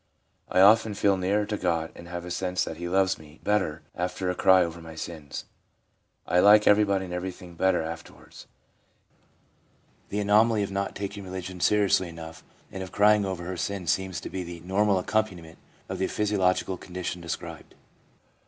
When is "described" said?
17.21-17.75